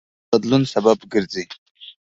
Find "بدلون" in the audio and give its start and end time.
0.31-0.63